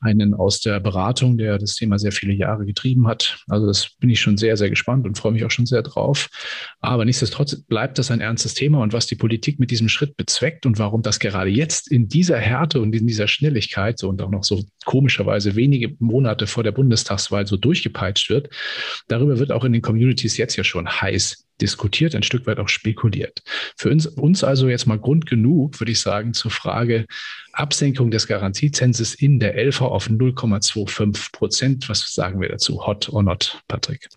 [0.00, 3.44] einen aus der Beratung, der das Thema sehr viele Jahre getrieben hat.
[3.48, 6.28] Also das bin ich schon sehr, sehr gespannt und freue mich auch schon sehr drauf.
[6.80, 10.64] Aber nichtsdestotrotz bleibt das ein ernstes Thema und was die Politik mit diesem Schritt bezweckt
[10.64, 14.30] und warum das gerade jetzt in dieser Härte und in dieser Schnelligkeit so und auch
[14.30, 18.48] noch so komischerweise wenige Monate vor der Bundestagswahl so durchgepeitscht wird,
[19.08, 22.68] darüber wird auch in den Communities jetzt ja schon heiß diskutiert, ein Stück weit auch
[22.68, 23.42] spekuliert.
[23.76, 27.06] Für uns, uns also jetzt mal Grund genug, würde ich sagen, zur Frage
[27.52, 31.88] Absenkung des Garantiezenses in der LV auf 0,25 Prozent.
[31.88, 32.86] Was sagen wir dazu?
[32.86, 34.08] Hot or not, Patrick?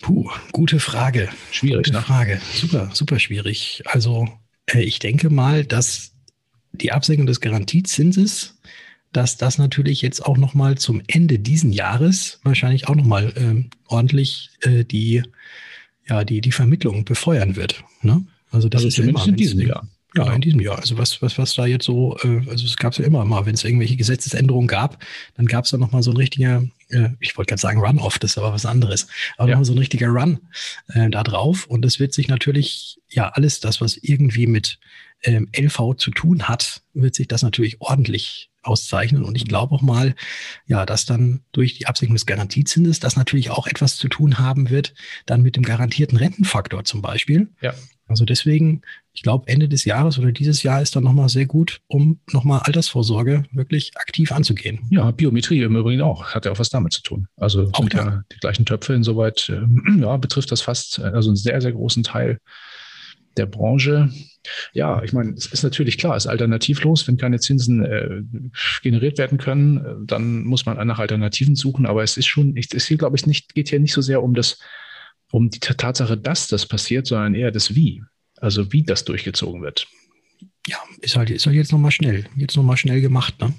[0.00, 1.28] Puh, gute Frage.
[1.50, 2.02] Schwierig, gute ne?
[2.02, 2.40] Frage.
[2.54, 3.82] Super, super schwierig.
[3.86, 4.28] Also
[4.66, 6.12] äh, ich denke mal, dass
[6.72, 8.58] die Absenkung des Garantiezinses,
[9.12, 13.32] dass das natürlich jetzt auch noch mal zum Ende diesen Jahres wahrscheinlich auch noch mal
[13.36, 15.22] äh, ordentlich äh, die
[16.08, 17.84] ja, die, die Vermittlung befeuern wird.
[18.02, 18.24] Ne?
[18.50, 19.86] Also das also ist ja immer, in diesem Jahr.
[20.14, 20.34] Ja, genau.
[20.36, 20.78] in diesem Jahr.
[20.78, 23.44] Also was, was, was da jetzt so, äh, also es gab es ja immer mal,
[23.44, 25.04] wenn es irgendwelche Gesetzesänderungen gab,
[25.36, 28.32] dann gab es da nochmal so ein richtiger, äh, ich wollte gerade sagen Run-Off, das
[28.32, 29.54] ist aber was anderes, aber ja.
[29.54, 30.38] nochmal so ein richtiger Run
[30.88, 31.66] äh, da drauf.
[31.66, 34.78] Und das wird sich natürlich, ja, alles das, was irgendwie mit
[35.22, 39.24] ähm, LV zu tun hat, wird sich das natürlich ordentlich auszeichnen.
[39.24, 40.14] Und ich glaube auch mal,
[40.66, 44.70] ja, dass dann durch die Absenkung des Garantiezinses das natürlich auch etwas zu tun haben
[44.70, 44.94] wird,
[45.26, 47.48] dann mit dem garantierten Rentenfaktor zum Beispiel.
[47.60, 47.74] Ja.
[48.08, 48.80] Also deswegen,
[49.12, 52.60] ich glaube, Ende des Jahres oder dieses Jahr ist dann nochmal sehr gut, um nochmal
[52.60, 54.80] Altersvorsorge wirklich aktiv anzugehen.
[54.90, 57.28] Ja, Biometrie im Übrigen auch, hat ja auch was damit zu tun.
[57.36, 59.60] Also auch ja die gleichen Töpfe insoweit, äh,
[60.00, 62.38] ja, betrifft das fast, also einen sehr, sehr großen Teil
[63.36, 64.10] der Branche.
[64.72, 67.06] Ja, ich meine, es ist natürlich klar, es ist alternativlos.
[67.06, 68.22] Wenn keine Zinsen äh,
[68.82, 71.86] generiert werden können, äh, dann muss man nach Alternativen suchen.
[71.86, 74.22] Aber es ist schon, es ist hier, glaube ich, nicht, geht hier nicht so sehr
[74.22, 74.58] um das,
[75.30, 78.02] um die Tatsache, dass das passiert, sondern eher das Wie.
[78.40, 79.86] Also wie das durchgezogen wird.
[80.66, 83.54] Ja, ist halt, ist halt jetzt nochmal schnell, jetzt nochmal schnell gemacht, ne?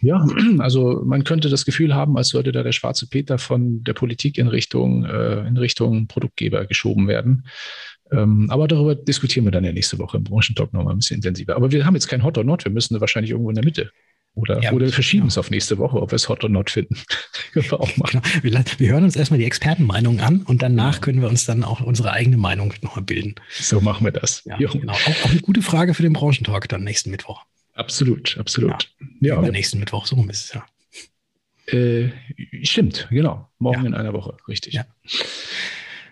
[0.00, 0.24] Ja,
[0.58, 4.38] also man könnte das Gefühl haben, als sollte da der schwarze Peter von der Politik
[4.38, 7.46] in Richtung, äh, in Richtung Produktgeber geschoben werden.
[8.10, 11.56] Ähm, aber darüber diskutieren wir dann ja nächste Woche im Branchentalk nochmal ein bisschen intensiver.
[11.56, 13.90] Aber wir haben jetzt kein Hot or Not, wir müssen wahrscheinlich irgendwo in der Mitte.
[14.38, 15.28] Oder, ja, oder wir verschieben ja.
[15.28, 16.96] es auf nächste Woche, ob wir es hot or not finden.
[17.52, 18.20] können wir auch machen.
[18.22, 18.44] Genau.
[18.44, 21.04] Wir, wir, hören uns erstmal die Expertenmeinung an und danach genau.
[21.04, 23.34] können wir uns dann auch unsere eigene Meinung nochmal bilden.
[23.50, 24.44] So machen wir das.
[24.44, 24.92] Ja, genau.
[24.92, 27.42] Auch, auch, eine gute Frage für den Branchentalk dann nächsten Mittwoch.
[27.74, 28.90] Absolut, absolut.
[29.20, 29.50] Ja, ja.
[29.50, 30.64] nächsten Mittwoch, so rum ist es ja.
[31.76, 32.12] Äh,
[32.62, 33.48] stimmt, genau.
[33.58, 34.74] Morgen in einer Woche, richtig.
[34.74, 34.86] Ja,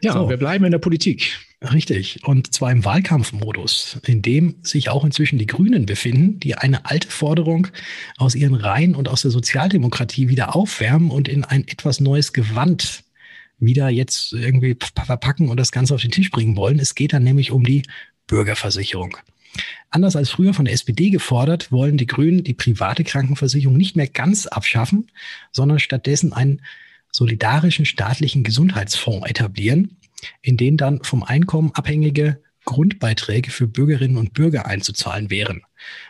[0.02, 0.28] ja so.
[0.28, 1.38] wir bleiben in der Politik.
[1.62, 2.22] Richtig.
[2.24, 7.08] Und zwar im Wahlkampfmodus, in dem sich auch inzwischen die Grünen befinden, die eine alte
[7.08, 7.68] Forderung
[8.18, 13.04] aus ihren Reihen und aus der Sozialdemokratie wieder aufwärmen und in ein etwas neues Gewand
[13.58, 16.78] wieder jetzt irgendwie verpacken und das Ganze auf den Tisch bringen wollen.
[16.78, 17.84] Es geht dann nämlich um die
[18.26, 19.16] Bürgerversicherung.
[19.88, 24.08] Anders als früher von der SPD gefordert, wollen die Grünen die private Krankenversicherung nicht mehr
[24.08, 25.10] ganz abschaffen,
[25.52, 26.60] sondern stattdessen einen
[27.10, 29.96] solidarischen staatlichen Gesundheitsfonds etablieren,
[30.42, 35.62] in denen dann vom Einkommen abhängige Grundbeiträge für Bürgerinnen und Bürger einzuzahlen wären.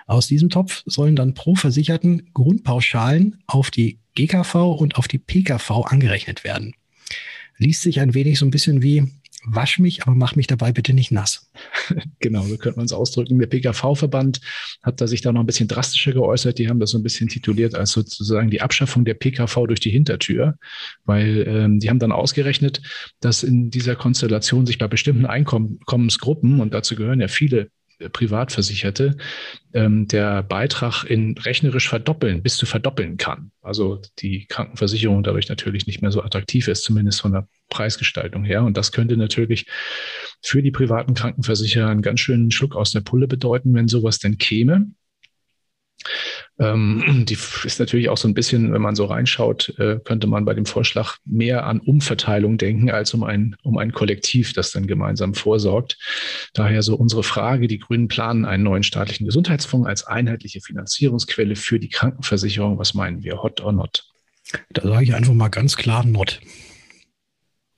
[0.06, 5.70] Aus diesem Topf sollen dann pro Versicherten Grundpauschalen auf die GKV und auf die PKV
[5.84, 6.74] angerechnet werden.
[7.58, 9.12] Liest sich ein wenig so ein bisschen wie
[9.46, 11.50] wasch mich, aber mach mich dabei bitte nicht nass.
[12.18, 13.38] Genau, so könnte man es ausdrücken.
[13.38, 14.40] Der PKV-Verband
[14.82, 16.58] hat da sich da noch ein bisschen drastischer geäußert.
[16.58, 19.90] Die haben das so ein bisschen tituliert als sozusagen die Abschaffung der PKV durch die
[19.90, 20.56] Hintertür,
[21.04, 22.80] weil ähm, die haben dann ausgerechnet,
[23.20, 27.70] dass in dieser Konstellation sich bei bestimmten Einkommensgruppen, und dazu gehören ja viele
[28.12, 29.16] Privatversicherte
[29.72, 33.52] ähm, der Beitrag in rechnerisch verdoppeln, bis zu verdoppeln kann.
[33.62, 38.64] Also die Krankenversicherung dadurch natürlich nicht mehr so attraktiv ist, zumindest von der Preisgestaltung her.
[38.64, 39.66] Und das könnte natürlich
[40.42, 44.38] für die privaten Krankenversicherer einen ganz schönen Schluck aus der Pulle bedeuten, wenn sowas denn
[44.38, 44.90] käme.
[46.58, 50.44] Ähm, die ist natürlich auch so ein bisschen, wenn man so reinschaut, äh, könnte man
[50.44, 54.86] bei dem Vorschlag mehr an Umverteilung denken als um ein, um ein Kollektiv, das dann
[54.86, 55.98] gemeinsam vorsorgt.
[56.54, 61.78] Daher so unsere Frage, die Grünen planen einen neuen staatlichen Gesundheitsfonds als einheitliche Finanzierungsquelle für
[61.78, 62.78] die Krankenversicherung.
[62.78, 64.04] Was meinen wir, hot or not?
[64.70, 66.40] Da sage ich einfach mal ganz klar not.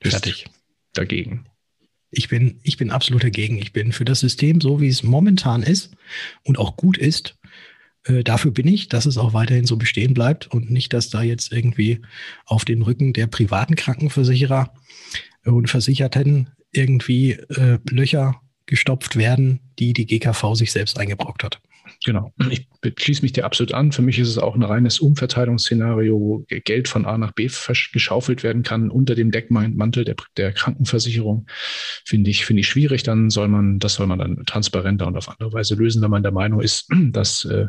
[0.01, 0.45] Fertig.
[0.93, 1.45] Dagegen.
[2.11, 3.57] Ich bin, ich bin absolut dagegen.
[3.57, 5.95] Ich bin für das System, so wie es momentan ist
[6.43, 7.37] und auch gut ist,
[8.05, 11.21] äh, dafür bin ich, dass es auch weiterhin so bestehen bleibt und nicht, dass da
[11.21, 12.01] jetzt irgendwie
[12.45, 14.73] auf den Rücken der privaten Krankenversicherer
[15.45, 21.61] und Versicherten irgendwie äh, Löcher gestopft werden, die die GKV sich selbst eingebrockt hat.
[22.05, 22.33] Genau.
[22.49, 23.91] Ich schließe mich dir absolut an.
[23.91, 27.49] Für mich ist es auch ein reines Umverteilungsszenario, wo Geld von A nach B
[27.91, 31.47] geschaufelt werden kann unter dem Deckmantel der, der Krankenversicherung.
[32.05, 33.03] Finde ich, finde ich schwierig.
[33.03, 36.23] Dann soll man, das soll man dann transparenter und auf andere Weise lösen, wenn man
[36.23, 37.67] der Meinung ist, dass äh,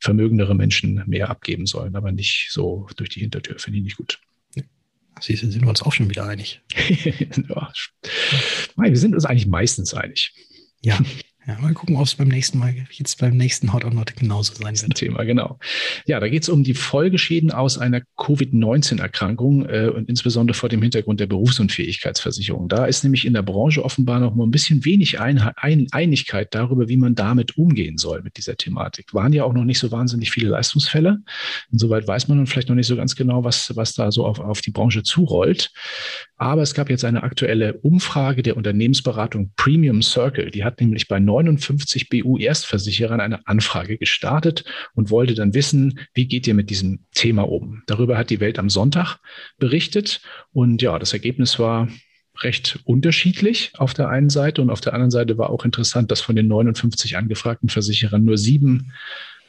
[0.00, 3.58] vermögendere Menschen mehr abgeben sollen, aber nicht so durch die Hintertür.
[3.58, 4.18] Finde ich nicht gut.
[5.20, 6.60] Siehst du, sind wir uns auch schon wieder einig.
[7.48, 7.72] ja.
[8.76, 10.34] Nein, wir sind uns eigentlich meistens einig.
[10.82, 10.98] Ja.
[11.44, 14.54] Ja, mal gucken, ob es beim nächsten Mal, jetzt beim nächsten Hot or Not genauso
[14.54, 14.94] sein wird.
[14.94, 15.58] Thema, genau.
[16.06, 20.82] Ja, da geht es um die Folgeschäden aus einer Covid-19-Erkrankung äh, und insbesondere vor dem
[20.82, 22.68] Hintergrund der Berufsunfähigkeitsversicherung.
[22.68, 26.54] Da ist nämlich in der Branche offenbar noch mal ein bisschen wenig ein, ein, Einigkeit
[26.54, 29.12] darüber, wie man damit umgehen soll mit dieser Thematik.
[29.12, 31.18] Waren ja auch noch nicht so wahnsinnig viele Leistungsfälle.
[31.72, 34.60] Insoweit weiß man vielleicht noch nicht so ganz genau, was, was da so auf, auf
[34.60, 35.72] die Branche zurollt.
[36.36, 40.50] Aber es gab jetzt eine aktuelle Umfrage der Unternehmensberatung Premium Circle.
[40.50, 44.64] Die hat nämlich bei 59 BU-Erstversicherern eine Anfrage gestartet
[44.94, 47.82] und wollte dann wissen, wie geht ihr mit diesem Thema um?
[47.86, 49.18] Darüber hat die Welt am Sonntag
[49.58, 50.20] berichtet.
[50.52, 51.88] Und ja, das Ergebnis war
[52.40, 56.20] recht unterschiedlich auf der einen Seite und auf der anderen Seite war auch interessant, dass
[56.20, 58.92] von den 59 angefragten Versicherern nur sieben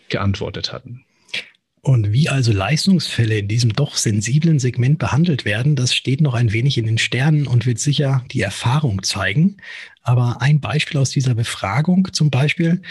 [0.10, 1.06] geantwortet hatten.
[1.86, 6.54] Und wie also Leistungsfälle in diesem doch sensiblen Segment behandelt werden, das steht noch ein
[6.54, 9.58] wenig in den Sternen und wird sicher die Erfahrung zeigen.
[10.02, 12.82] Aber ein Beispiel aus dieser Befragung zum Beispiel,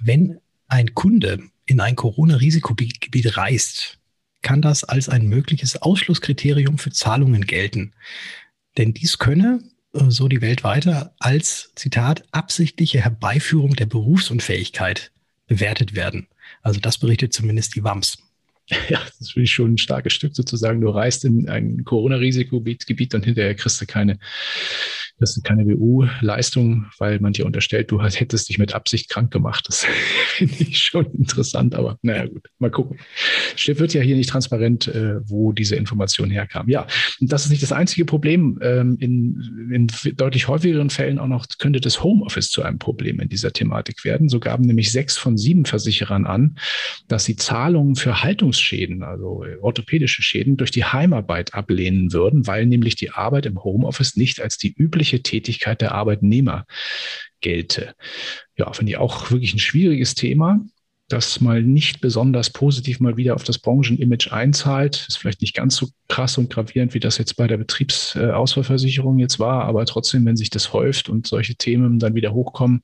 [0.00, 3.98] wenn ein Kunde in ein Corona-Risikogebiet reist,
[4.40, 7.92] kann das als ein mögliches Ausschlusskriterium für Zahlungen gelten.
[8.78, 15.12] Denn dies könne, äh, so die Welt weiter, als Zitat absichtliche Herbeiführung der Berufsunfähigkeit
[15.46, 16.26] bewertet werden.
[16.62, 18.29] Also das berichtet zumindest die WAMS.
[18.88, 20.80] Ja, das ist wirklich schon ein starkes Stück sozusagen.
[20.80, 24.18] Du reist in ein Corona-Risikogebiet und hinterher kriegst du keine
[25.20, 29.66] das ist keine WU-Leistung, weil man dir unterstellt, du hättest dich mit Absicht krank gemacht.
[29.68, 29.84] Das
[30.28, 32.98] finde ich schon interessant, aber naja, gut, mal gucken.
[33.54, 36.68] Steht wird ja hier nicht transparent, äh, wo diese Information herkam.
[36.68, 36.86] Ja,
[37.20, 38.58] und das ist nicht das einzige Problem.
[38.62, 43.28] Ähm, in, in deutlich häufigeren Fällen auch noch könnte das Homeoffice zu einem Problem in
[43.28, 44.28] dieser Thematik werden.
[44.30, 46.56] So gaben nämlich sechs von sieben Versicherern an,
[47.08, 52.94] dass sie Zahlungen für Haltungsschäden, also orthopädische Schäden, durch die Heimarbeit ablehnen würden, weil nämlich
[52.94, 56.66] die Arbeit im Homeoffice nicht als die übliche berufliche Tätigkeit der Arbeitnehmer
[57.40, 57.94] gelte.
[58.56, 60.60] Ja, finde ich auch wirklich ein schwieriges Thema
[61.08, 65.06] das mal nicht besonders positiv mal wieder auf das Branchenimage einzahlt.
[65.08, 69.40] Ist vielleicht nicht ganz so krass und gravierend, wie das jetzt bei der Betriebsausfallversicherung jetzt
[69.40, 72.82] war, aber trotzdem, wenn sich das häuft und solche Themen dann wieder hochkommen,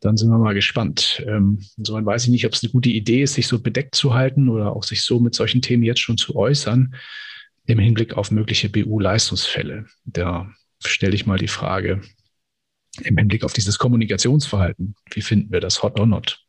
[0.00, 1.24] dann sind wir mal gespannt.
[1.28, 4.14] Ähm, insofern weiß ich nicht, ob es eine gute Idee ist, sich so bedeckt zu
[4.14, 6.92] halten oder auch sich so mit solchen Themen jetzt schon zu äußern
[7.66, 9.86] im Hinblick auf mögliche BU-Leistungsfälle.
[10.06, 10.50] Da
[10.84, 12.02] stelle ich mal die Frage
[13.02, 14.94] im Hinblick auf dieses Kommunikationsverhalten.
[15.12, 16.44] Wie finden wir das hot or not?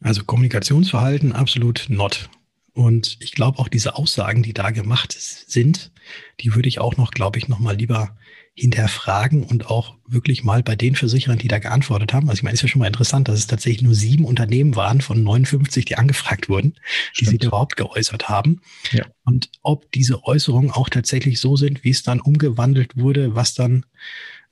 [0.00, 2.28] Also Kommunikationsverhalten absolut not.
[2.74, 5.92] Und ich glaube auch diese Aussagen, die da gemacht sind,
[6.40, 8.16] die würde ich auch noch, glaube ich, noch mal lieber
[8.54, 12.28] hinterfragen und auch wirklich mal bei den Versicherern, die da geantwortet haben.
[12.28, 15.00] Also ich meine, ist ja schon mal interessant, dass es tatsächlich nur sieben Unternehmen waren
[15.00, 16.74] von 59, die angefragt wurden,
[17.12, 17.20] Stimmt.
[17.20, 18.60] die sich überhaupt geäußert haben.
[18.90, 19.06] Ja.
[19.24, 23.86] Und ob diese Äußerungen auch tatsächlich so sind, wie es dann umgewandelt wurde, was dann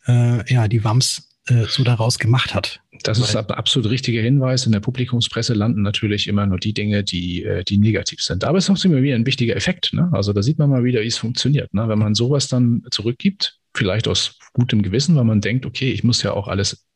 [0.06, 2.80] äh, ja die WAMS äh, so daraus gemacht hat.
[3.02, 4.66] Das ist ein absolut richtiger Hinweis.
[4.66, 8.44] In der Publikumspresse landen natürlich immer nur die Dinge, die, äh, die negativ sind.
[8.44, 9.92] Aber es ist auch immer wieder ein wichtiger Effekt.
[9.92, 10.08] Ne?
[10.12, 11.72] Also da sieht man mal wieder, wie es funktioniert.
[11.74, 11.88] Ne?
[11.88, 16.22] Wenn man sowas dann zurückgibt, vielleicht aus gutem Gewissen, weil man denkt, okay, ich muss
[16.22, 16.86] ja auch alles,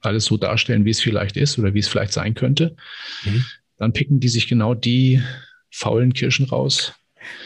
[0.00, 2.76] alles so darstellen, wie es vielleicht ist oder wie es vielleicht sein könnte,
[3.24, 3.44] mhm.
[3.78, 5.22] dann picken die sich genau die
[5.70, 6.94] faulen Kirschen raus,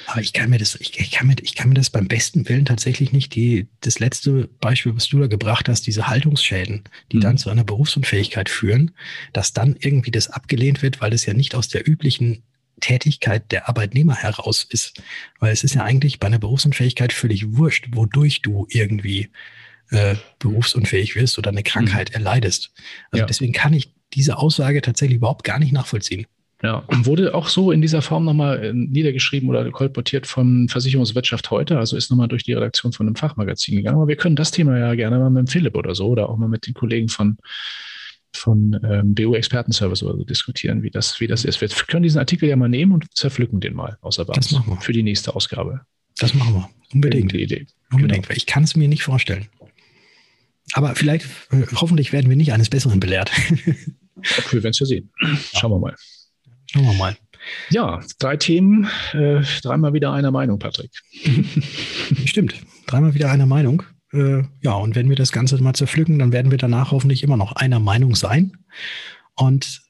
[0.07, 2.49] aber ich kann mir das, ich, ich, kann mir, ich kann mir das beim besten
[2.49, 7.19] Willen tatsächlich nicht, die, das letzte Beispiel, was du da gebracht hast, diese Haltungsschäden, die
[7.19, 7.23] mhm.
[7.23, 8.93] dann zu einer Berufsunfähigkeit führen,
[9.33, 12.43] dass dann irgendwie das abgelehnt wird, weil es ja nicht aus der üblichen
[12.81, 15.03] Tätigkeit der Arbeitnehmer heraus ist.
[15.41, 19.31] Weil es ist ja eigentlich bei einer Berufsunfähigkeit völlig wurscht, wodurch du irgendwie
[19.91, 22.17] äh, berufsunfähig wirst oder eine Krankheit mhm.
[22.17, 22.73] erleidest.
[23.11, 23.27] Also ja.
[23.27, 26.27] deswegen kann ich diese Aussage tatsächlich überhaupt gar nicht nachvollziehen.
[26.62, 31.79] Ja, wurde auch so in dieser Form nochmal äh, niedergeschrieben oder kolportiert von Versicherungswirtschaft heute,
[31.79, 33.97] also ist nochmal durch die Redaktion von einem Fachmagazin gegangen.
[33.97, 36.49] Aber wir können das Thema ja gerne mal mit Philipp oder so oder auch mal
[36.49, 37.37] mit den Kollegen von,
[38.37, 41.61] von ähm, BU Expertenservice oder so diskutieren, wie das, wie das ist.
[41.61, 44.81] Wir können diesen Artikel ja mal nehmen und zerpflücken den mal außer Das machen wir.
[44.81, 45.81] Für die nächste Ausgabe.
[46.18, 46.70] Das machen wir.
[46.94, 47.33] Unbedingt.
[47.33, 47.66] Die Idee.
[47.92, 48.37] Unbedingt, genau.
[48.37, 49.46] ich kann es mir nicht vorstellen.
[50.72, 53.31] Aber vielleicht, äh, hoffentlich werden wir nicht eines Besseren belehrt.
[54.51, 55.11] wir werden es ja sehen.
[55.55, 55.94] Schauen wir mal.
[56.66, 57.16] Schauen wir mal.
[57.70, 60.90] Ja, drei Themen, äh, dreimal wieder einer Meinung, Patrick.
[62.25, 62.55] Stimmt,
[62.87, 63.85] dreimal wieder einer Meinung.
[64.12, 67.37] Äh, ja, und wenn wir das Ganze mal zerpflücken, dann werden wir danach hoffentlich immer
[67.37, 68.57] noch einer Meinung sein.
[69.35, 69.83] Und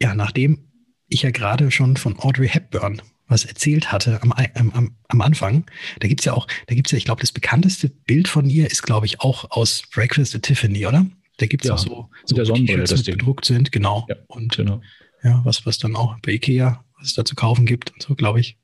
[0.00, 0.70] ja, nachdem
[1.08, 5.64] ich ja gerade schon von Audrey Hepburn was erzählt hatte am, am, am Anfang,
[6.00, 8.82] da gibt's ja auch, da gibt's ja, ich glaube, das bekannteste Bild von ihr ist,
[8.82, 11.06] glaube ich, auch aus Breakfast at Tiffany, oder?
[11.38, 14.04] Da gibt's ja, auch so, so der Sonnenbrille, das bedruckt sind, genau.
[14.08, 14.82] Ja, und genau.
[15.22, 18.14] ja, was, was dann auch bei Ikea, was es da zu kaufen gibt und so,
[18.14, 18.58] glaube ich.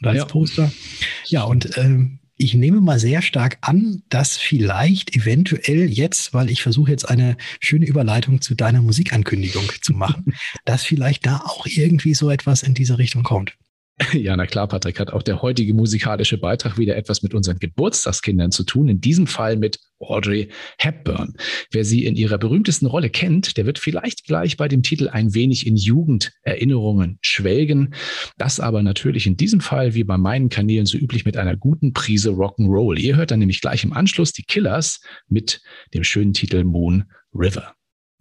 [0.00, 0.24] Und als ja.
[0.26, 0.70] Poster.
[1.26, 6.62] Ja, und ähm, ich nehme mal sehr stark an, dass vielleicht eventuell jetzt, weil ich
[6.62, 12.14] versuche jetzt eine schöne Überleitung zu deiner Musikankündigung zu machen, dass vielleicht da auch irgendwie
[12.14, 13.56] so etwas in diese Richtung kommt.
[14.12, 18.50] Ja, na klar, Patrick, hat auch der heutige musikalische Beitrag wieder etwas mit unseren Geburtstagskindern
[18.50, 18.88] zu tun.
[18.88, 21.34] In diesem Fall mit Audrey Hepburn.
[21.70, 25.34] Wer sie in ihrer berühmtesten Rolle kennt, der wird vielleicht gleich bei dem Titel ein
[25.34, 27.94] wenig in Jugenderinnerungen schwelgen.
[28.38, 31.92] Das aber natürlich in diesem Fall, wie bei meinen Kanälen so üblich, mit einer guten
[31.92, 32.98] Prise Rock'n'Roll.
[32.98, 35.60] Ihr hört dann nämlich gleich im Anschluss die Killers mit
[35.92, 37.74] dem schönen Titel Moon River.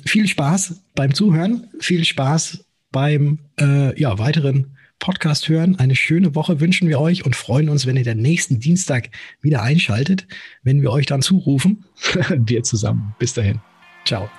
[0.05, 5.77] Viel Spaß beim Zuhören, viel Spaß beim äh, ja, weiteren Podcast hören.
[5.79, 9.09] Eine schöne Woche wünschen wir euch und freuen uns, wenn ihr den nächsten Dienstag
[9.41, 10.27] wieder einschaltet,
[10.63, 11.85] wenn wir euch dann zurufen.
[12.29, 13.15] wir zusammen.
[13.17, 13.59] Bis dahin.
[14.05, 14.29] Ciao.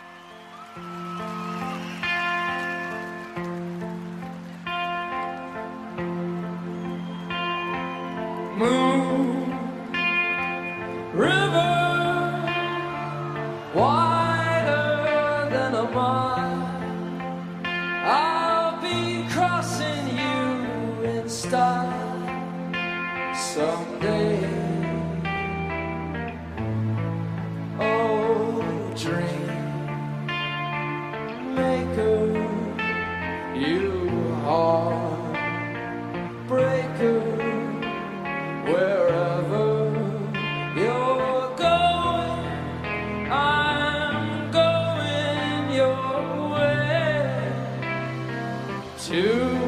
[49.11, 49.60] two.